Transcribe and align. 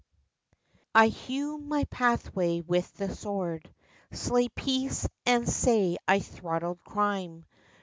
I 0.95 1.09
hew 1.09 1.59
my 1.59 1.83
pathway 1.83 2.61
with 2.61 2.91
the 2.95 3.15
Sword! 3.15 3.71
Slay 4.11 4.49
Peace 4.49 5.07
and 5.27 5.47
say 5.47 5.97
I 6.07 6.21
throttled 6.21 6.83
Crime 6.83 7.45